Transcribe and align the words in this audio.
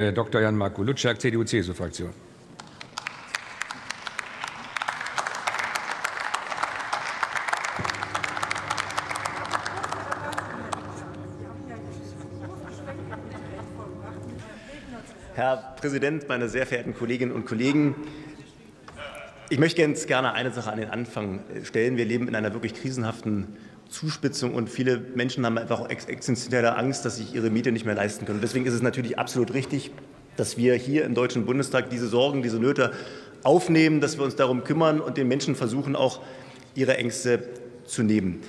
Äh, 0.00 0.12
Dr. 0.12 0.40
Jan-Marco 0.40 0.84
Lutschak, 0.84 1.20
CDU-CSU-Fraktion. 1.20 2.10
Herr 15.34 15.74
Präsident, 15.80 16.28
meine 16.28 16.48
sehr 16.48 16.64
verehrten 16.64 16.94
Kolleginnen 16.94 17.32
und 17.32 17.44
Kollegen! 17.44 17.96
Ich 19.50 19.58
möchte 19.58 19.82
ganz 19.82 20.06
gerne 20.06 20.32
eine 20.32 20.52
Sache 20.52 20.70
an 20.70 20.78
den 20.78 20.90
Anfang 20.90 21.40
stellen. 21.64 21.96
Wir 21.96 22.04
leben 22.04 22.28
in 22.28 22.36
einer 22.36 22.52
wirklich 22.52 22.74
krisenhaften 22.74 23.56
Zuspitzung 23.88 24.54
und 24.54 24.68
viele 24.68 24.98
Menschen 25.14 25.44
haben 25.46 25.56
einfach 25.56 25.80
auch 25.80 25.88
existenzielle 25.88 26.76
Angst, 26.76 27.04
dass 27.04 27.16
sich 27.16 27.34
ihre 27.34 27.50
Miete 27.50 27.72
nicht 27.72 27.86
mehr 27.86 27.94
leisten 27.94 28.26
können. 28.26 28.40
Deswegen 28.42 28.66
ist 28.66 28.74
es 28.74 28.82
natürlich 28.82 29.18
absolut 29.18 29.54
richtig, 29.54 29.90
dass 30.36 30.56
wir 30.56 30.74
hier 30.74 31.04
im 31.04 31.14
Deutschen 31.14 31.46
Bundestag 31.46 31.90
diese 31.90 32.06
Sorgen, 32.06 32.42
diese 32.42 32.58
Nöte 32.58 32.92
aufnehmen, 33.42 34.00
dass 34.00 34.18
wir 34.18 34.24
uns 34.24 34.36
darum 34.36 34.62
kümmern 34.62 35.00
und 35.00 35.16
den 35.16 35.26
Menschen 35.26 35.54
versuchen, 35.54 35.96
auch 35.96 36.20
ihre 36.74 36.96
Ängste 36.96 37.42
zu 37.86 38.02
nehmen. 38.02 38.40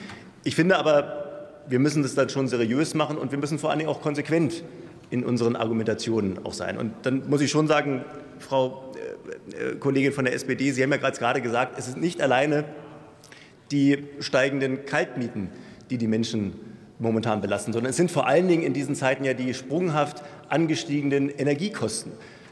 Ich 0.44 0.56
finde 0.56 0.78
aber, 0.78 1.50
wir 1.68 1.80
müssen 1.80 2.04
das 2.04 2.16
dann 2.16 2.30
schon 2.30 2.48
seriös 2.48 2.94
machen 2.94 3.18
und 3.18 3.32
wir 3.32 3.40
müssen 3.40 3.60
vor 3.60 3.70
allen 3.70 3.80
Dingen 3.80 3.90
auch 3.90 4.02
konsequent 4.02 4.64
in 5.10 5.24
unseren 5.24 5.56
Argumentationen 5.56 6.46
auch 6.46 6.54
sein. 6.54 6.78
Und 6.78 6.94
dann 7.04 7.30
muss 7.30 7.42
ich 7.42 7.50
schon 7.50 7.68
sagen, 7.68 8.04
Frau 8.40 8.94
äh, 9.58 9.72
äh 9.72 9.76
Kollegin 9.76 10.12
von 10.12 10.26
der 10.26 10.34
SPD, 10.34 10.72
Sie 10.72 10.84
haben 10.84 10.92
ja 10.92 10.98
gerade 10.98 11.42
gesagt, 11.42 11.80
es 11.80 11.88
ist 11.88 11.98
nicht 11.98 12.22
alleine 12.22 12.66
die 13.72 14.06
steigenden 14.20 14.86
Kaltmieten, 14.86 15.50
die 15.90 15.98
die 15.98 16.08
Menschen 16.08 16.54
momentan 17.00 17.42
belasten, 17.42 17.72
sondern 17.74 17.92
es 17.92 17.98
sind 17.98 18.12
vor 18.12 18.28
allen 18.28 18.48
Dingen 18.48 18.64
in 18.64 18.74
diesen 18.74 18.96
Zeiten 18.96 19.24
ja 19.24 19.34
die 19.34 19.54
sprunghaft 19.54 20.24
angestiegenen 20.50 21.30
Energiekosten. 21.30 22.12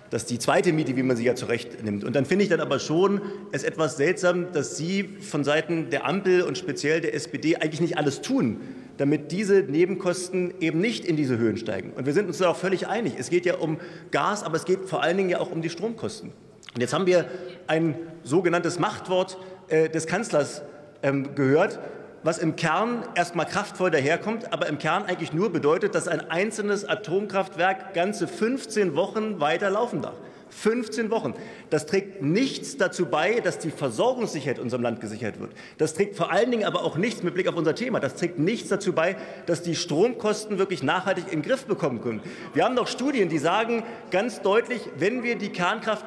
Das 0.10 0.22
ist 0.24 0.32
die 0.32 0.40
zweite 0.40 0.72
Miete, 0.72 0.96
wie 0.96 1.04
man 1.04 1.18
sie 1.18 1.26
ja 1.26 1.36
zurecht 1.36 1.84
nimmt. 1.84 2.06
Und 2.06 2.16
dann 2.16 2.26
finde 2.26 2.44
ich 2.44 2.50
dann 2.50 2.62
aber 2.62 2.80
schon 2.80 3.22
es 3.52 3.64
etwas 3.64 3.98
seltsam, 3.98 4.54
dass 4.54 4.78
Sie 4.78 5.04
von 5.20 5.44
Seiten 5.44 5.90
der 5.90 6.06
Ampel 6.06 6.44
und 6.44 6.58
speziell 6.58 7.02
der 7.02 7.14
SPD 7.14 7.58
eigentlich 7.58 7.81
nicht 7.81 7.98
alles 7.98 8.22
tun, 8.22 8.62
damit 8.96 9.34
diese 9.34 9.64
Nebenkosten 9.64 10.54
eben 10.62 10.80
nicht 10.80 11.04
in 11.04 11.18
diese 11.18 11.38
Höhen 11.38 11.58
steigen. 11.58 11.92
Und 11.92 12.06
wir 12.06 12.14
sind 12.14 12.28
uns 12.28 12.38
da 12.38 12.50
auch 12.50 12.56
völlig 12.56 12.88
einig. 12.88 13.16
Es 13.18 13.30
geht 13.30 13.46
ja 13.46 13.58
um 13.58 13.80
Gas, 14.12 14.44
aber 14.44 14.56
es 14.56 14.64
geht 14.64 14.86
vor 14.86 15.04
allen 15.04 15.18
Dingen 15.18 15.30
ja 15.30 15.40
auch 15.40 15.52
um 15.52 15.62
die 15.62 15.70
Stromkosten. 15.70 16.31
Und 16.74 16.81
jetzt 16.81 16.94
haben 16.94 17.06
wir 17.06 17.26
ein 17.68 17.96
sogenanntes 18.24 18.80
Machtwort 18.80 19.38
äh, 19.68 19.90
des 19.90 20.08
Kanzlers 20.08 20.62
ähm, 21.03 21.36
gehört, 21.36 21.80
was 22.23 22.38
im 22.38 22.56
Kern 22.56 23.03
erstmal 23.16 23.45
kraftvoll 23.45 23.92
daherkommt, 23.92 24.52
aber 24.52 24.67
im 24.67 24.80
Kern 24.80 25.06
eigentlich 25.06 25.34
nur 25.34 25.52
bedeutet, 25.52 25.95
dass 25.95 26.08
ein 26.08 26.30
einzelnes 26.30 26.84
Atomkraftwerk 26.84 27.94
ganze 27.94 28.28
15 28.28 28.95
Wochen 28.95 29.40
weiter 29.40 29.70
laufen 29.70 30.02
darf. 30.02 30.16
15 30.50 31.12
Wochen. 31.12 31.34
Das 31.70 31.86
trägt 31.86 32.22
nichts 32.22 32.78
dazu 32.78 33.06
bei, 33.06 33.40
dass 33.42 33.59
die 33.59 33.70
Versorgungssicherheit 33.70 34.58
in 34.58 34.64
unserem 34.64 34.81
Land 34.84 35.02
gesichert 35.02 35.40
wird. 35.40 35.52
Das 35.78 35.94
trägt 35.94 36.16
vor 36.16 36.31
allen 36.31 36.52
Dingen 36.52 36.64
aber 36.64 36.84
auch 36.84 36.98
nichts 36.98 37.22
mit 37.23 37.34
Blick 37.34 37.48
auf 37.48 37.56
unser 37.56 37.75
Thema. 37.75 38.00
Das 38.00 38.16
trägt 38.16 38.40
nichts 38.40 38.70
dazu 38.70 38.94
bei, 38.94 39.18
dass 39.45 39.62
die 39.62 39.75
Stromkosten 39.75 40.58
wirklich 40.58 40.84
nachhaltig 40.84 41.25
in 41.25 41.42
den 41.42 41.50
Griff 41.50 41.66
bekommen 41.66 42.02
können. 42.02 42.22
Wir 42.53 42.64
haben 42.64 42.75
doch 42.75 42.88
Studien, 42.88 43.30
die 43.30 43.40
sagen 43.40 43.84
ganz 44.09 44.42
deutlich, 44.42 44.81
wenn 44.98 45.23
wir 45.23 45.38
die 45.38 45.50
Kernkraft 45.50 46.06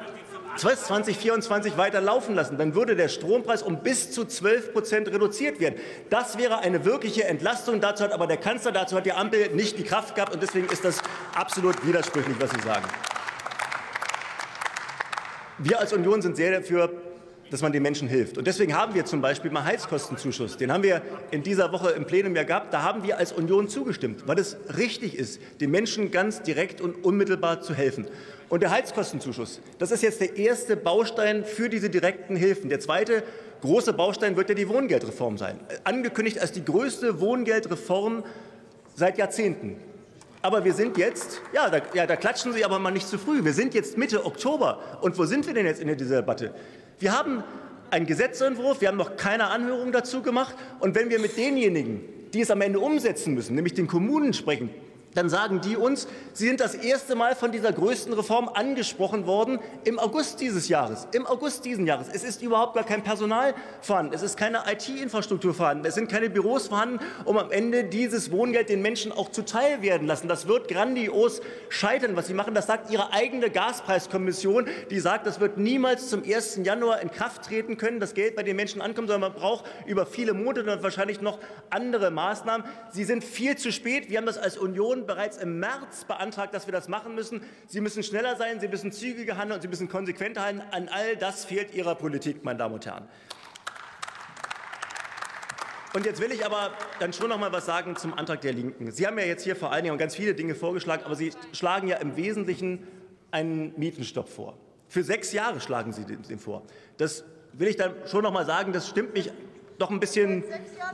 2024 0.57 1.77
weiter 1.77 2.01
laufen 2.01 2.35
lassen, 2.35 2.57
dann 2.57 2.75
würde 2.75 2.95
der 2.95 3.07
Strompreis 3.07 3.63
um 3.63 3.83
bis 3.83 4.11
zu 4.11 4.25
12 4.25 4.73
Prozent 4.73 5.07
reduziert 5.07 5.59
werden. 5.59 5.75
Das 6.09 6.37
wäre 6.37 6.59
eine 6.59 6.85
wirkliche 6.85 7.23
Entlastung. 7.25 7.81
Dazu 7.81 8.03
hat 8.03 8.11
aber 8.11 8.27
der 8.27 8.37
Kanzler, 8.37 8.71
dazu 8.71 8.95
hat 8.95 9.05
die 9.05 9.13
Ampel 9.13 9.49
nicht 9.55 9.77
die 9.77 9.83
Kraft 9.83 10.15
gehabt. 10.15 10.33
Und 10.33 10.43
deswegen 10.43 10.67
ist 10.67 10.83
das 10.83 11.01
absolut 11.35 11.85
widersprüchlich, 11.85 12.35
was 12.39 12.51
Sie 12.51 12.61
sagen. 12.61 12.85
Wir 15.57 15.79
als 15.79 15.93
Union 15.93 16.21
sind 16.21 16.35
sehr 16.35 16.59
dafür, 16.59 16.91
dass 17.51 17.61
man 17.61 17.73
den 17.73 17.83
Menschen 17.83 18.07
hilft. 18.07 18.37
Und 18.37 18.47
deswegen 18.47 18.75
haben 18.75 18.95
wir 18.95 19.05
zum 19.05 19.21
Beispiel 19.21 19.51
mal 19.51 19.65
Heizkostenzuschuss. 19.65 20.55
Den 20.55 20.71
haben 20.71 20.83
wir 20.83 21.01
in 21.31 21.43
dieser 21.43 21.71
Woche 21.73 21.91
im 21.91 22.05
Plenum 22.05 22.35
ja 22.35 22.43
gehabt. 22.43 22.73
Da 22.73 22.81
haben 22.81 23.03
wir 23.03 23.17
als 23.17 23.33
Union 23.33 23.67
zugestimmt, 23.67 24.25
weil 24.25 24.39
es 24.39 24.55
richtig 24.77 25.15
ist, 25.15 25.39
den 25.59 25.69
Menschen 25.69 26.11
ganz 26.11 26.41
direkt 26.41 26.79
und 26.79 27.03
unmittelbar 27.03 27.61
zu 27.61 27.75
helfen. 27.75 28.07
Und 28.47 28.63
der 28.63 28.71
Heizkostenzuschuss, 28.71 29.59
das 29.79 29.91
ist 29.91 30.01
jetzt 30.01 30.21
der 30.21 30.37
erste 30.37 30.77
Baustein 30.77 31.43
für 31.43 31.67
diese 31.67 31.89
direkten 31.89 32.37
Hilfen. 32.37 32.69
Der 32.69 32.79
zweite 32.79 33.21
große 33.59 33.91
Baustein 33.91 34.37
wird 34.37 34.47
ja 34.47 34.55
die 34.55 34.69
Wohngeldreform 34.69 35.37
sein. 35.37 35.59
Angekündigt 35.83 36.39
als 36.39 36.53
die 36.53 36.63
größte 36.63 37.19
Wohngeldreform 37.19 38.23
seit 38.95 39.17
Jahrzehnten. 39.17 39.75
Aber 40.41 40.63
wir 40.65 40.73
sind 40.73 40.97
jetzt, 40.97 41.41
ja 41.53 41.69
da, 41.69 41.81
ja, 41.93 42.07
da 42.07 42.15
klatschen 42.15 42.53
Sie 42.53 42.65
aber 42.65 42.79
mal 42.79 42.91
nicht 42.91 43.07
zu 43.07 43.17
früh. 43.17 43.43
Wir 43.43 43.53
sind 43.53 43.73
jetzt 43.73 43.97
Mitte 43.97 44.25
Oktober. 44.25 44.79
Und 45.01 45.17
wo 45.17 45.25
sind 45.25 45.45
wir 45.45 45.53
denn 45.53 45.65
jetzt 45.65 45.81
in 45.81 45.95
dieser 45.97 46.17
Debatte? 46.17 46.53
Wir 46.99 47.17
haben 47.17 47.43
einen 47.91 48.05
Gesetzentwurf, 48.05 48.81
wir 48.81 48.87
haben 48.87 48.97
noch 48.97 49.17
keine 49.17 49.47
Anhörung 49.47 49.91
dazu 49.91 50.21
gemacht. 50.21 50.55
Und 50.79 50.95
wenn 50.95 51.09
wir 51.09 51.19
mit 51.19 51.37
denjenigen, 51.37 52.01
die 52.33 52.41
es 52.41 52.49
am 52.49 52.61
Ende 52.61 52.79
umsetzen 52.79 53.33
müssen, 53.33 53.55
nämlich 53.55 53.73
den 53.73 53.87
Kommunen 53.87 54.33
sprechen, 54.33 54.69
dann 55.13 55.29
sagen 55.29 55.61
die 55.61 55.75
uns, 55.75 56.07
sie 56.33 56.47
sind 56.47 56.59
das 56.59 56.73
erste 56.73 57.15
Mal 57.15 57.35
von 57.35 57.51
dieser 57.51 57.71
größten 57.71 58.13
Reform 58.13 58.49
angesprochen 58.49 59.25
worden 59.25 59.59
im 59.83 59.99
August 59.99 60.39
dieses 60.39 60.69
Jahres. 60.69 61.07
Im 61.11 61.25
August 61.25 61.65
dieses 61.65 61.85
Jahres. 61.85 62.07
Es 62.11 62.23
ist 62.23 62.41
überhaupt 62.41 62.75
gar 62.75 62.85
kein 62.85 63.03
Personal 63.03 63.53
vorhanden. 63.81 64.13
Es 64.13 64.21
ist 64.21 64.37
keine 64.37 64.63
IT-Infrastruktur 64.71 65.53
vorhanden. 65.53 65.85
Es 65.85 65.95
sind 65.95 66.09
keine 66.09 66.29
Büros 66.29 66.67
vorhanden, 66.67 66.99
um 67.25 67.37
am 67.37 67.51
Ende 67.51 67.83
dieses 67.83 68.31
Wohngeld 68.31 68.69
den 68.69 68.81
Menschen 68.81 69.11
auch 69.11 69.29
zuteil 69.29 69.81
werden 69.81 70.07
lassen. 70.07 70.27
Das 70.27 70.47
wird 70.47 70.67
grandios 70.67 71.41
scheitern, 71.69 72.15
was 72.15 72.27
sie 72.27 72.33
machen. 72.33 72.53
Das 72.53 72.67
sagt 72.67 72.89
ihre 72.89 73.11
eigene 73.11 73.49
Gaspreiskommission, 73.49 74.67
die 74.89 74.99
sagt, 74.99 75.27
das 75.27 75.39
wird 75.39 75.57
niemals 75.57 76.09
zum 76.09 76.23
1. 76.23 76.61
Januar 76.63 77.01
in 77.01 77.11
Kraft 77.11 77.43
treten 77.43 77.77
können, 77.77 77.99
das 77.99 78.13
Geld 78.13 78.35
bei 78.35 78.43
den 78.43 78.55
Menschen 78.55 78.81
ankommt, 78.81 79.09
sondern 79.09 79.31
man 79.31 79.39
braucht 79.39 79.65
über 79.85 80.05
viele 80.05 80.33
Monate 80.33 80.71
und 80.71 80.83
wahrscheinlich 80.83 81.21
noch 81.21 81.39
andere 81.69 82.11
Maßnahmen. 82.11 82.65
Sie 82.91 83.03
sind 83.03 83.23
viel 83.23 83.57
zu 83.57 83.71
spät. 83.71 84.09
Wir 84.09 84.17
haben 84.17 84.25
das 84.25 84.37
als 84.37 84.57
Union 84.57 85.00
bereits 85.05 85.37
im 85.37 85.59
März 85.59 86.05
beantragt, 86.05 86.53
dass 86.53 86.67
wir 86.67 86.71
das 86.71 86.87
machen 86.87 87.15
müssen. 87.15 87.41
Sie 87.67 87.81
müssen 87.81 88.03
schneller 88.03 88.35
sein, 88.35 88.59
Sie 88.59 88.67
müssen 88.67 88.91
zügiger 88.91 89.37
handeln 89.37 89.57
und 89.57 89.61
Sie 89.61 89.67
müssen 89.67 89.89
konsequenter 89.89 90.43
handeln. 90.43 90.67
An 90.71 90.89
all 90.89 91.15
das 91.15 91.45
fehlt 91.45 91.73
Ihrer 91.73 91.95
Politik, 91.95 92.43
meine 92.43 92.59
Damen 92.59 92.75
und 92.75 92.85
Herren. 92.85 93.07
Und 95.93 96.05
jetzt 96.05 96.21
will 96.21 96.31
ich 96.31 96.45
aber 96.45 96.71
dann 96.99 97.11
schon 97.11 97.27
noch 97.29 97.37
mal 97.37 97.51
was 97.51 97.65
sagen 97.65 97.97
zum 97.97 98.13
Antrag 98.13 98.39
der 98.41 98.53
Linken. 98.53 98.91
Sie 98.91 99.05
haben 99.05 99.19
ja 99.19 99.25
jetzt 99.25 99.43
hier 99.43 99.57
vor 99.57 99.73
allen 99.73 99.83
Dingen 99.83 99.97
ganz 99.97 100.15
viele 100.15 100.33
Dinge 100.33 100.55
vorgeschlagen, 100.55 101.03
aber 101.03 101.15
Sie 101.15 101.33
schlagen 101.51 101.89
ja 101.89 101.97
im 101.97 102.15
Wesentlichen 102.15 102.87
einen 103.31 103.77
Mietenstopp 103.77 104.29
vor. 104.29 104.57
Für 104.87 105.03
sechs 105.03 105.33
Jahre 105.33 105.59
schlagen 105.59 105.91
Sie 105.91 106.05
den 106.05 106.39
vor. 106.39 106.63
Das 106.97 107.25
will 107.53 107.67
ich 107.67 107.75
dann 107.75 107.93
schon 108.05 108.23
noch 108.23 108.31
mal 108.31 108.45
sagen, 108.45 108.71
das 108.71 108.87
stimmt 108.87 109.13
mich 109.13 109.31
doch 109.81 109.89
ein 109.89 109.99
bisschen, 109.99 110.43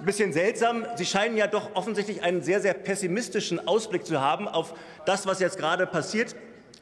bisschen 0.06 0.34
seltsam. 0.34 0.86
Sie 0.96 1.06
scheinen 1.06 1.38
ja 1.38 1.48
doch 1.48 1.76
offensichtlich 1.76 2.24
einen 2.24 2.42
sehr, 2.42 2.62
sehr 2.62 2.74
pessimistischen 2.74 3.68
Ausblick 3.68 4.06
zu 4.06 4.22
haben 4.22 4.48
auf 4.48 4.74
das, 5.06 5.28
was 5.28 5.40
jetzt 5.40 5.58
gerade 5.58 5.86
passiert 5.86 6.36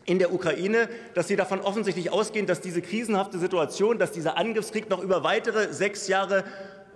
in 0.05 0.19
der 0.19 0.33
Ukraine, 0.33 0.87
dass 1.15 1.27
Sie 1.27 1.35
davon 1.35 1.61
offensichtlich 1.61 2.11
ausgehen, 2.11 2.45
dass 2.45 2.61
diese 2.61 2.81
krisenhafte 2.81 3.39
Situation, 3.39 3.97
dass 3.97 4.11
dieser 4.11 4.37
Angriffskrieg 4.37 4.89
noch 4.89 5.01
über 5.01 5.23
weitere 5.23 5.73
sechs 5.73 6.07
Jahre 6.07 6.43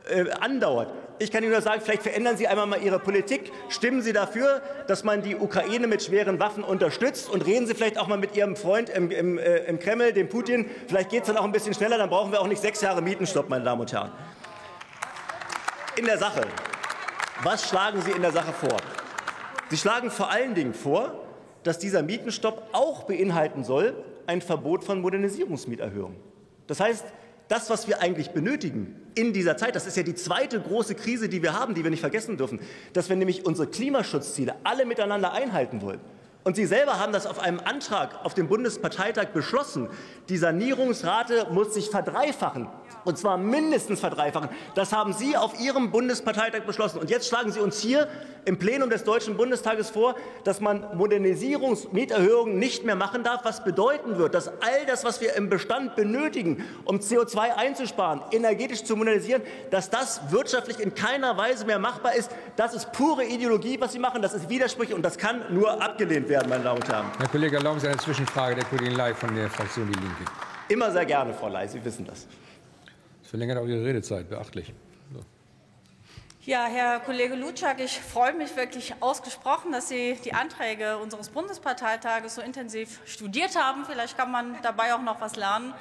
äh, 0.10 0.30
andauert. 0.40 0.94
Ich 1.18 1.32
kann 1.32 1.44
Ihnen 1.44 1.52
nur 1.52 1.62
sagen, 1.62 1.82
vielleicht 1.82 2.04
verändern 2.04 2.38
Sie 2.38 2.48
einmal 2.48 2.68
mal 2.68 2.82
Ihre 2.82 3.00
Politik. 3.00 3.52
Stimmen 3.68 4.02
Sie 4.02 4.14
dafür, 4.14 4.62
dass 4.88 5.04
man 5.04 5.22
die 5.22 5.36
Ukraine 5.36 5.88
mit 5.88 6.04
schweren 6.04 6.40
Waffen 6.40 6.64
unterstützt 6.64 7.30
und 7.30 7.46
reden 7.46 7.68
Sie 7.68 7.74
vielleicht 7.74 7.98
auch 7.98 8.08
mal 8.08 8.18
mit 8.18 8.36
Ihrem 8.36 8.56
Freund 8.56 8.90
im, 8.90 9.12
im, 9.12 9.38
äh, 9.38 9.58
im 9.66 9.80
Kreml, 9.80 10.14
dem 10.14 10.30
Putin. 10.30 10.70
Vielleicht 10.88 11.10
geht 11.10 11.22
es 11.22 11.28
dann 11.28 11.38
auch 11.38 11.44
ein 11.44 11.52
bisschen 11.52 11.74
schneller, 11.74 11.98
dann 11.98 12.10
brauchen 12.10 12.32
wir 12.32 12.40
auch 12.40 12.48
nicht 12.48 12.62
sechs 12.62 12.82
Jahre 12.82 13.02
Mietenstopp, 13.02 13.50
meine 13.50 13.66
Damen 13.66 13.82
und 13.82 13.92
Herren 13.92 14.12
in 15.98 16.06
der 16.06 16.18
Sache. 16.18 16.42
Was 17.44 17.68
schlagen 17.68 18.02
Sie 18.02 18.12
in 18.12 18.22
der 18.22 18.32
Sache 18.32 18.54
vor? 18.54 18.78
Sie 19.70 19.78
schlagen 19.78 20.12
vor 20.12 20.32
allen 20.32 20.56
Dingen 20.56 20.74
vor, 20.74 21.24
dass 21.64 21.80
dieser 21.80 22.04
Mietenstopp 22.04 22.70
auch 22.74 23.04
beinhalten 23.04 23.64
soll 23.64 23.96
ein 24.26 24.42
Verbot 24.42 24.84
von 24.84 25.02
Modernisierungsmieterhöhungen. 25.02 26.18
Das 26.68 26.80
heißt, 26.80 27.06
das, 27.48 27.70
was 27.70 27.88
wir 27.88 28.02
eigentlich 28.02 28.30
benötigen 28.30 28.96
in 29.16 29.34
dieser 29.34 29.58
Zeit, 29.58 29.76
das 29.76 29.88
ist 29.88 29.98
ja 29.98 30.04
die 30.04 30.14
zweite 30.14 30.62
große 30.62 30.94
Krise, 30.94 31.30
die 31.30 31.42
wir 31.42 31.60
haben, 31.60 31.74
die 31.74 31.84
wir 31.84 31.90
nicht 31.90 32.00
vergessen 32.00 32.38
dürfen, 32.38 32.60
dass 32.94 33.10
wir 33.10 33.16
nämlich 33.16 33.46
unsere 33.46 33.68
Klimaschutzziele 33.68 34.56
alle 34.64 34.86
miteinander 34.86 35.34
einhalten 35.34 35.82
wollen. 35.82 36.00
Und 36.50 36.56
Sie 36.56 36.66
selber 36.66 36.98
haben 36.98 37.14
das 37.14 37.28
auf 37.28 37.38
einem 37.38 37.60
Antrag 37.64 38.26
auf 38.26 38.34
dem 38.34 38.48
Bundesparteitag 38.48 39.28
beschlossen. 39.28 39.88
Die 40.30 40.38
Sanierungsrate 40.38 41.46
muss 41.52 41.76
sich 41.76 41.92
verdreifachen 41.92 42.68
und 43.06 43.18
zwar 43.18 43.38
mindestens 43.38 44.00
verdreifachen. 44.00 44.50
Das 44.76 44.94
haben 44.94 45.14
Sie 45.14 45.36
auf 45.38 45.60
Ihrem 45.60 45.92
Bundesparteitag 45.92 46.62
beschlossen. 46.62 47.00
Und 47.00 47.10
jetzt 47.10 47.28
schlagen 47.28 47.52
Sie 47.52 47.60
uns 47.60 47.80
hier 47.80 48.08
im 48.46 48.58
Plenum 48.58 48.90
des 48.90 49.04
Deutschen 49.04 49.38
Bundestages 49.38 49.90
vor, 49.90 50.16
dass 50.44 50.62
man 50.62 50.86
Modernisierungsmieterhöhungen 50.96 52.58
nicht 52.58 52.86
mehr 52.86 52.96
machen 52.96 53.24
darf, 53.24 53.44
was 53.44 53.64
bedeuten 53.64 54.18
wird, 54.18 54.34
dass 54.34 54.48
all 54.48 54.86
das, 54.88 55.04
was 55.04 55.22
wir 55.22 55.36
im 55.36 55.50
Bestand 55.50 55.96
benötigen, 55.96 56.64
um 56.86 57.00
CO2 57.00 57.56
einzusparen, 57.56 58.22
energetisch 58.32 58.84
zu 58.84 58.96
modernisieren, 58.96 59.42
dass 59.72 59.90
das 59.90 60.32
wirtschaftlich 60.32 60.80
in 60.80 60.96
keiner 60.96 61.38
Weise 61.38 61.66
mehr 61.66 61.80
machbar 61.80 62.16
ist. 62.16 62.32
Das 62.56 62.74
ist 62.74 62.92
pure 62.92 63.26
Ideologie, 63.26 63.80
was 63.80 63.94
Sie 63.94 64.00
machen. 64.00 64.22
Das 64.22 64.34
ist 64.34 64.50
widersprüchlich 64.50 64.96
und 64.96 65.04
das 65.04 65.18
kann 65.18 65.42
nur 65.54 65.82
abgelehnt 65.82 66.30
werden. 66.30 66.39
Werden, 66.40 66.50
meine 66.50 66.64
Damen 66.64 66.80
und 66.80 66.90
Herren. 66.90 67.12
Herr 67.18 67.28
Kollege, 67.28 67.58
erlauben 67.58 67.80
Sie 67.80 67.88
eine 67.88 67.98
Zwischenfrage 67.98 68.56
der 68.56 68.66
Kollegin 68.66 68.96
Ley 68.96 69.14
von 69.14 69.36
der 69.36 69.50
Fraktion 69.50 69.92
Die 69.92 70.00
Linke. 70.00 70.26
Immer 70.70 70.92
sehr 70.92 71.06
gerne, 71.06 71.34
Frau 71.34 71.50
Ley, 71.50 71.68
Sie 71.68 71.84
wissen 71.84 72.06
das. 72.06 72.28
Das 73.22 73.30
verlängert 73.30 73.58
auch 73.58 73.66
Ihre 73.66 73.84
Redezeit, 73.84 74.30
beachtlich. 74.30 74.74
So. 75.14 75.20
Ja, 76.46 76.66
Herr 76.66 77.00
Kollege 77.02 77.36
Lutschak, 77.36 77.80
ich 77.82 78.00
freue 78.00 78.34
mich 78.34 78.56
wirklich 78.56 78.94
ausgesprochen, 79.02 79.72
dass 79.72 79.90
Sie 79.90 80.18
die 80.24 80.34
Anträge 80.34 80.98
unseres 80.98 81.30
Bundesparteitages 81.30 82.36
so 82.36 82.42
intensiv 82.42 83.02
studiert 83.06 83.58
haben. 83.58 83.84
Vielleicht 83.86 84.18
kann 84.18 84.32
man 84.32 84.56
dabei 84.62 84.94
auch 84.94 85.02
noch 85.02 85.20
was 85.20 85.36
lernen. 85.36 85.74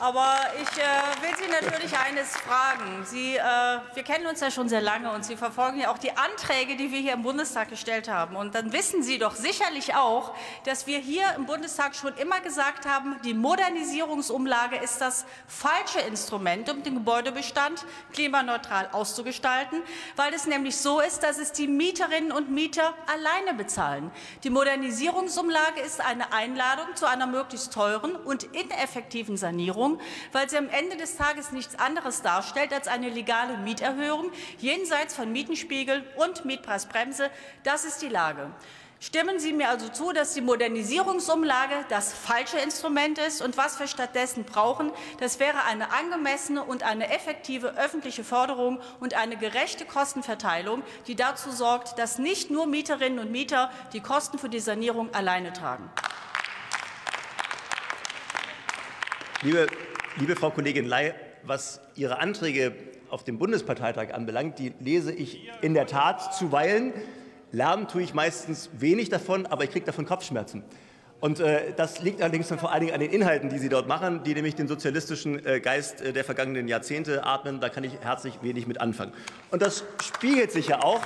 Aber 0.00 0.36
ich 0.54 0.78
äh, 0.78 1.22
will 1.22 1.36
Sie 1.36 1.50
natürlich 1.50 1.98
eines 1.98 2.28
fragen. 2.36 3.04
Sie, 3.04 3.36
äh, 3.36 3.40
wir 3.94 4.02
kennen 4.04 4.26
uns 4.26 4.38
ja 4.38 4.48
schon 4.48 4.68
sehr 4.68 4.80
lange 4.80 5.10
und 5.10 5.24
Sie 5.24 5.36
verfolgen 5.36 5.80
ja 5.80 5.90
auch 5.90 5.98
die 5.98 6.16
Anträge, 6.16 6.76
die 6.76 6.92
wir 6.92 7.00
hier 7.00 7.14
im 7.14 7.22
Bundestag 7.22 7.68
gestellt 7.68 8.08
haben. 8.08 8.36
Und 8.36 8.54
dann 8.54 8.72
wissen 8.72 9.02
Sie 9.02 9.18
doch 9.18 9.34
sicherlich 9.34 9.96
auch, 9.96 10.34
dass 10.64 10.86
wir 10.86 11.00
hier 11.00 11.24
im 11.36 11.46
Bundestag 11.46 11.96
schon 11.96 12.16
immer 12.16 12.40
gesagt 12.40 12.86
haben, 12.86 13.16
die 13.24 13.34
Modernisierungsumlage 13.34 14.76
ist 14.76 15.00
das 15.00 15.24
falsche 15.48 16.00
Instrument, 16.06 16.70
um 16.70 16.84
den 16.84 16.94
Gebäudebestand 16.94 17.84
klimaneutral 18.12 18.90
auszugestalten, 18.92 19.82
weil 20.14 20.32
es 20.32 20.46
nämlich 20.46 20.76
so 20.76 21.00
ist, 21.00 21.24
dass 21.24 21.38
es 21.38 21.50
die 21.50 21.66
Mieterinnen 21.66 22.30
und 22.30 22.52
Mieter 22.52 22.94
alleine 23.12 23.54
bezahlen. 23.56 24.12
Die 24.44 24.50
Modernisierungsumlage 24.50 25.80
ist 25.80 26.00
eine 26.00 26.32
Einladung 26.32 26.86
zu 26.94 27.06
einer 27.06 27.26
möglichst 27.26 27.72
teuren 27.72 28.14
und 28.14 28.44
ineffektiven 28.44 29.36
Sanierung 29.36 29.77
Mieterhöhung, 29.78 30.00
weil 30.32 30.48
sie 30.50 30.58
am 30.58 30.68
Ende 30.68 30.96
des 30.96 31.16
Tages 31.16 31.52
nichts 31.52 31.78
anderes 31.78 32.22
darstellt 32.22 32.72
als 32.72 32.88
eine 32.88 33.08
legale 33.08 33.58
Mieterhöhung 33.58 34.30
jenseits 34.58 35.14
von 35.14 35.32
Mietenspiegel 35.32 36.04
und 36.16 36.44
Mietpreisbremse. 36.44 37.30
Das 37.62 37.84
ist 37.84 38.02
die 38.02 38.08
Lage. 38.08 38.50
Stimmen 39.00 39.38
Sie 39.38 39.52
mir 39.52 39.68
also 39.68 39.88
zu, 39.90 40.12
dass 40.12 40.34
die 40.34 40.40
Modernisierungsumlage 40.40 41.84
das 41.88 42.12
falsche 42.12 42.58
Instrument 42.58 43.18
ist 43.18 43.40
und 43.40 43.56
was 43.56 43.78
wir 43.78 43.86
stattdessen 43.86 44.42
brauchen, 44.42 44.90
das 45.20 45.38
wäre 45.38 45.62
eine 45.66 45.92
angemessene 45.92 46.64
und 46.64 46.82
eine 46.82 47.08
effektive 47.08 47.76
öffentliche 47.78 48.24
Förderung 48.24 48.80
und 48.98 49.14
eine 49.14 49.36
gerechte 49.36 49.84
Kostenverteilung, 49.84 50.82
die 51.06 51.14
dazu 51.14 51.52
sorgt, 51.52 51.96
dass 52.00 52.18
nicht 52.18 52.50
nur 52.50 52.66
Mieterinnen 52.66 53.20
und 53.20 53.30
Mieter 53.30 53.70
die 53.92 54.00
Kosten 54.00 54.36
für 54.36 54.48
die 54.48 54.58
Sanierung 54.58 55.14
alleine 55.14 55.52
tragen. 55.52 55.88
Liebe, 59.42 59.68
liebe 60.16 60.34
Frau 60.34 60.50
Kollegin 60.50 60.84
Ley, 60.84 61.12
was 61.44 61.80
Ihre 61.94 62.18
Anträge 62.18 62.72
auf 63.08 63.22
dem 63.22 63.38
Bundesparteitag 63.38 64.12
anbelangt, 64.12 64.58
die 64.58 64.72
lese 64.80 65.12
ich 65.12 65.48
in 65.62 65.74
der 65.74 65.86
Tat 65.86 66.34
zuweilen. 66.34 66.92
Lernen 67.52 67.86
tue 67.86 68.02
ich 68.02 68.14
meistens 68.14 68.68
wenig 68.72 69.10
davon, 69.10 69.46
aber 69.46 69.62
ich 69.62 69.70
kriege 69.70 69.86
davon 69.86 70.06
Kopfschmerzen. 70.06 70.64
Und 71.20 71.38
äh, 71.38 71.72
das 71.76 72.02
liegt 72.02 72.20
allerdings 72.20 72.48
dann 72.48 72.58
vor 72.58 72.72
allen 72.72 72.80
Dingen 72.80 72.94
an 72.94 73.00
den 73.00 73.12
Inhalten, 73.12 73.48
die 73.48 73.60
Sie 73.60 73.68
dort 73.68 73.86
machen, 73.86 74.24
die 74.24 74.34
nämlich 74.34 74.56
den 74.56 74.66
sozialistischen 74.66 75.46
äh, 75.46 75.60
Geist 75.60 76.00
äh, 76.00 76.12
der 76.12 76.24
vergangenen 76.24 76.66
Jahrzehnte 76.66 77.22
atmen. 77.22 77.60
Da 77.60 77.68
kann 77.68 77.84
ich 77.84 77.92
herzlich 78.00 78.42
wenig 78.42 78.66
mit 78.66 78.80
anfangen. 78.80 79.12
Und 79.52 79.62
das 79.62 79.84
spiegelt 80.02 80.50
sich 80.50 80.66
ja 80.66 80.82
auch 80.82 81.00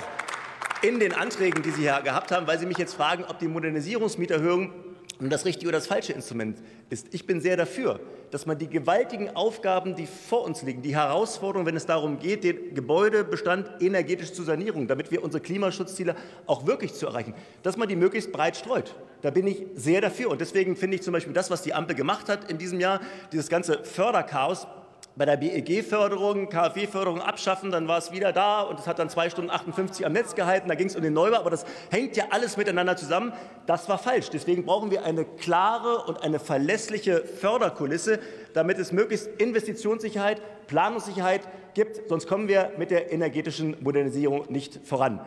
in 0.81 0.99
den 0.99 1.13
Anträgen, 1.13 1.61
die 1.61 1.69
Sie 1.69 1.83
hier 1.83 2.01
gehabt 2.03 2.31
haben, 2.31 2.47
weil 2.47 2.57
Sie 2.57 2.65
mich 2.65 2.79
jetzt 2.79 2.95
fragen, 2.95 3.25
ob 3.25 3.37
die 3.37 3.47
Modernisierungsmieterhöhung 3.47 4.73
nun 5.19 5.29
das 5.29 5.45
richtige 5.45 5.69
oder 5.69 5.77
das 5.77 5.87
falsche 5.87 6.13
Instrument 6.13 6.57
ist. 6.89 7.13
Ich 7.13 7.25
bin 7.25 7.39
sehr 7.39 7.57
dafür, 7.57 7.99
dass 8.31 8.45
man 8.45 8.57
die 8.57 8.67
gewaltigen 8.67 9.35
Aufgaben, 9.35 9.95
die 9.95 10.05
vor 10.05 10.43
uns 10.43 10.63
liegen, 10.63 10.81
die 10.81 10.95
Herausforderungen, 10.95 11.65
wenn 11.67 11.75
es 11.75 11.85
darum 11.85 12.19
geht, 12.19 12.43
den 12.43 12.73
Gebäudebestand 12.73 13.69
energetisch 13.79 14.33
zu 14.33 14.43
sanieren, 14.43 14.87
damit 14.87 15.11
wir 15.11 15.23
unsere 15.23 15.41
Klimaschutzziele 15.41 16.15
auch 16.45 16.65
wirklich 16.65 16.93
zu 16.93 17.07
erreichen, 17.07 17.33
dass 17.61 17.77
man 17.77 17.87
die 17.87 17.95
möglichst 17.95 18.31
breit 18.31 18.57
streut. 18.57 18.95
Da 19.21 19.29
bin 19.29 19.47
ich 19.47 19.65
sehr 19.75 20.01
dafür. 20.01 20.29
Und 20.29 20.41
deswegen 20.41 20.75
finde 20.75 20.95
ich 20.95 21.03
zum 21.03 21.13
Beispiel 21.13 21.33
das, 21.33 21.49
was 21.49 21.61
die 21.61 21.73
Ampel 21.73 21.95
gemacht 21.95 22.27
hat 22.27 22.49
in 22.49 22.57
diesem 22.57 22.79
Jahr, 22.79 22.99
dieses 23.31 23.49
ganze 23.49 23.83
Förderchaos, 23.83 24.67
bei 25.15 25.25
der 25.25 25.37
BEG-Förderung, 25.37 26.49
KfW-Förderung 26.49 27.21
abschaffen, 27.21 27.71
dann 27.71 27.87
war 27.87 27.99
es 27.99 28.11
wieder 28.11 28.33
da 28.33 28.61
und 28.61 28.79
es 28.79 28.87
hat 28.87 28.97
dann 28.97 29.09
zwei 29.09 29.29
Stunden 29.29 29.51
58 29.51 30.05
am 30.05 30.13
Netz 30.13 30.33
gehalten, 30.33 30.67
da 30.69 30.75
ging 30.75 30.87
es 30.87 30.95
um 30.95 31.03
den 31.03 31.13
Neubau, 31.13 31.37
aber 31.37 31.51
das 31.51 31.65
hängt 31.91 32.17
ja 32.17 32.25
alles 32.31 32.57
miteinander 32.57 32.97
zusammen. 32.97 33.31
Das 33.67 33.87
war 33.89 33.99
falsch. 33.99 34.29
Deswegen 34.31 34.65
brauchen 34.65 34.89
wir 34.89 35.03
eine 35.05 35.23
klare 35.23 36.05
und 36.05 36.23
eine 36.23 36.39
verlässliche 36.39 37.23
Förderkulisse, 37.23 38.19
damit 38.53 38.79
es 38.79 38.91
möglichst 38.91 39.27
Investitionssicherheit, 39.37 40.41
Planungssicherheit 40.67 41.41
gibt, 41.75 42.09
sonst 42.09 42.27
kommen 42.27 42.47
wir 42.47 42.71
mit 42.77 42.89
der 42.91 43.11
energetischen 43.11 43.75
Modernisierung 43.81 44.51
nicht 44.51 44.79
voran. 44.83 45.19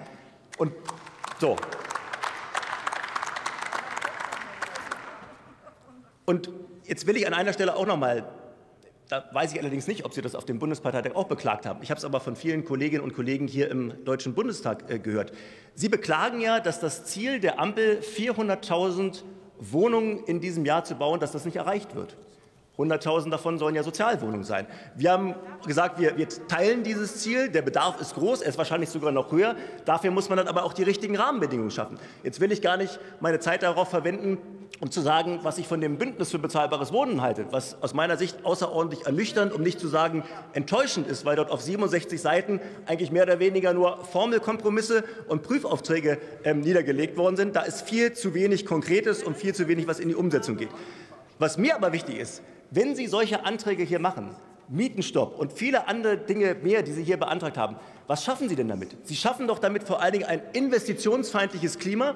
Und 0.59 0.73
so. 1.39 1.56
Und 6.25 6.50
jetzt 6.85 7.06
will 7.06 7.17
ich 7.17 7.27
an 7.27 7.35
einer 7.35 7.53
Stelle 7.53 7.77
auch 7.77 7.87
noch 7.87 7.97
mal 7.97 8.27
da 9.08 9.25
weiß 9.32 9.53
ich 9.53 9.61
allerdings 9.61 9.87
nicht, 9.87 10.05
ob 10.05 10.14
Sie 10.14 10.23
das 10.23 10.35
auf 10.35 10.44
dem 10.44 10.58
Bundesparteitag 10.58 11.14
auch 11.14 11.26
beklagt 11.26 11.67
haben. 11.67 11.81
Ich 11.82 11.91
habe 11.91 11.99
es 11.99 12.05
aber 12.05 12.20
von 12.20 12.35
vielen 12.35 12.64
Kolleginnen 12.64 13.05
und 13.05 13.14
Kollegen 13.14 13.47
hier 13.47 13.70
im 13.70 14.05
Deutschen 14.05 14.35
Bundestag 14.35 14.91
äh, 14.91 14.99
gehört. 14.99 15.32
Sie 15.75 15.88
beklagen 15.88 16.41
ja, 16.41 16.61
dass 16.61 16.81
das 16.81 17.05
Ziel 17.05 17.38
der 17.38 17.61
Ampel 17.61 18.00
400.000 18.00 19.23
Wohnungen 19.58 20.25
in 20.25 20.41
diesem 20.41 20.64
Jahr 20.64 20.85
zu 20.85 20.97
bauen, 20.97 21.20
dass 21.20 21.32
das 21.32 21.44
nicht 21.44 21.56
erreicht 21.56 21.94
wird. 21.94 22.17
100.000 22.78 23.31
davon 23.31 23.58
sollen 23.58 23.75
ja 23.75 23.82
Sozialwohnungen 23.82 24.44
sein. 24.44 24.67
Wir 24.94 25.12
haben 25.12 25.34
gesagt, 25.67 25.99
wir, 25.99 26.17
wir, 26.19 26.28
teilen 26.28 26.82
dieses 26.82 27.17
Ziel. 27.20 27.49
Der 27.49 27.62
Bedarf 27.62 28.00
ist 28.00 28.14
groß, 28.14 28.43
er 28.43 28.50
ist 28.50 28.58
wahrscheinlich 28.58 28.90
sogar 28.90 29.12
noch 29.12 29.32
höher. 29.32 29.56
Dafür 29.87 30.11
muss 30.11 30.28
man 30.28 30.37
dann 30.37 30.49
aber 30.49 30.64
auch 30.64 30.75
die 30.75 30.82
richtigen 30.82 31.17
Rahmenbedingungen 31.17 31.70
schaffen. 31.70 31.99
Jetzt 32.23 32.40
will 32.40 32.52
ich 32.52 32.61
gar 32.61 32.76
nicht 32.76 33.00
meine 33.20 33.40
Zeit 33.40 33.62
darauf 33.62 33.88
verwenden, 33.88 34.38
um 34.81 34.90
zu 34.90 35.00
sagen, 35.00 35.40
was 35.43 35.56
ich 35.56 35.67
von 35.67 35.81
dem 35.81 35.96
Bündnis 35.96 36.31
für 36.31 36.38
bezahlbares 36.38 36.93
Wohnen 36.93 37.23
halte, 37.23 37.46
was 37.50 37.82
aus 37.82 37.94
meiner 37.94 38.19
Sicht 38.19 38.44
außerordentlich 38.44 39.06
ernüchternd, 39.06 39.55
um 39.55 39.62
nicht 39.62 39.81
zu 39.81 39.88
sagen 39.88 40.22
enttäuschend 40.52 41.06
ist, 41.06 41.25
weil 41.25 41.37
dort 41.37 41.50
auf 41.50 41.62
67 41.62 42.20
Seiten 42.20 42.61
eigentlich 42.84 43.11
mehr 43.11 43.22
oder 43.22 43.38
weniger 43.38 43.72
nur 43.72 44.05
Formelkompromisse 44.05 45.05
und 45.29 45.43
Prüfaufträge 45.43 46.19
ähm, 46.44 46.61
niedergelegt 46.61 47.17
worden 47.17 47.37
sind. 47.37 47.56
Da 47.56 47.62
ist 47.62 47.88
viel 47.88 48.12
zu 48.12 48.34
wenig 48.34 48.67
Konkretes 48.67 49.22
und 49.22 49.37
viel 49.37 49.55
zu 49.55 49.67
wenig, 49.67 49.88
was 49.88 49.99
in 49.99 50.11
die 50.11 50.14
Umsetzung 50.14 50.58
geht. 50.58 50.70
Was 51.38 51.58
mir 51.58 51.75
aber 51.75 51.93
wichtig 51.93 52.19
ist, 52.19 52.43
wenn 52.76 52.94
Sie 52.94 53.06
solche 53.06 53.44
Anträge 53.44 53.82
hier 53.82 53.99
machen, 53.99 54.37
Mietenstopp 54.69 55.38
und 55.38 55.50
viele 55.50 55.88
andere 55.88 56.19
Dinge 56.19 56.55
mehr, 56.62 56.82
die 56.82 56.93
Sie 56.93 57.02
hier 57.02 57.17
beantragt 57.17 57.56
haben, 57.56 57.76
was 58.06 58.23
schaffen 58.23 58.50
Sie 58.50 58.55
denn 58.55 58.69
damit? 58.69 58.90
Sie 59.05 59.17
schaffen 59.17 59.49
doch 59.49 59.58
damit 59.58 59.84
vor 59.84 60.02
allen 60.02 60.12
Dingen 60.12 60.26
ein 60.26 60.43
investitionsfeindliches 60.52 61.78
Klima. 61.78 62.14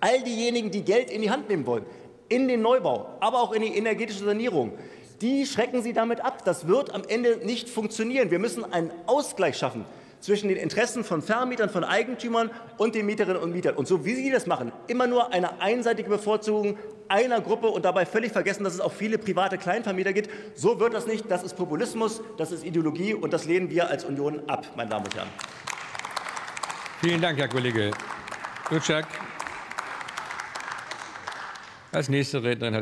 All 0.00 0.22
diejenigen, 0.22 0.70
die 0.70 0.82
Geld 0.84 1.10
in 1.10 1.22
die 1.22 1.30
Hand 1.30 1.48
nehmen 1.48 1.64
wollen, 1.66 1.86
in 2.28 2.48
den 2.48 2.60
Neubau, 2.60 3.16
aber 3.20 3.40
auch 3.40 3.52
in 3.52 3.62
die 3.62 3.74
energetische 3.74 4.24
Sanierung, 4.24 4.72
die 5.22 5.46
schrecken 5.46 5.82
Sie 5.82 5.94
damit 5.94 6.20
ab. 6.20 6.44
Das 6.44 6.68
wird 6.68 6.94
am 6.94 7.04
Ende 7.08 7.38
nicht 7.42 7.70
funktionieren. 7.70 8.30
Wir 8.30 8.38
müssen 8.38 8.70
einen 8.70 8.90
Ausgleich 9.06 9.56
schaffen 9.56 9.86
zwischen 10.24 10.48
den 10.48 10.56
Interessen 10.56 11.04
von 11.04 11.20
Vermietern, 11.20 11.68
von 11.68 11.84
Eigentümern 11.84 12.50
und 12.78 12.94
den 12.94 13.04
Mieterinnen 13.04 13.36
und 13.42 13.52
Mietern. 13.52 13.76
Und 13.76 13.86
so 13.86 14.06
wie 14.06 14.14
Sie 14.14 14.30
das 14.30 14.46
machen, 14.46 14.72
immer 14.86 15.06
nur 15.06 15.34
eine 15.34 15.60
einseitige 15.60 16.08
Bevorzugung 16.08 16.78
einer 17.08 17.42
Gruppe 17.42 17.66
und 17.66 17.84
dabei 17.84 18.06
völlig 18.06 18.32
vergessen, 18.32 18.64
dass 18.64 18.72
es 18.72 18.80
auch 18.80 18.92
viele 18.92 19.18
private 19.18 19.58
Kleinvermieter 19.58 20.14
gibt. 20.14 20.30
So 20.54 20.80
wird 20.80 20.94
das 20.94 21.06
nicht. 21.06 21.30
Das 21.30 21.42
ist 21.42 21.54
Populismus, 21.56 22.22
das 22.38 22.52
ist 22.52 22.64
Ideologie 22.64 23.12
und 23.12 23.34
das 23.34 23.44
lehnen 23.44 23.68
wir 23.68 23.90
als 23.90 24.06
Union 24.06 24.40
ab, 24.46 24.66
meine 24.76 24.88
Damen 24.88 25.04
und 25.04 25.14
Herren. 25.14 25.28
Vielen 27.02 27.20
Dank, 27.20 27.38
Herr 27.38 27.48
Kollege 27.48 27.90
Lutschak. 28.70 29.06
Als 31.92 32.08
nächste 32.08 32.42
Rednerin 32.42 32.64
hat 32.64 32.72